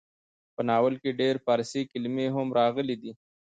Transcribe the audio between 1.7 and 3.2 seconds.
کلمې هم راغلې ډي.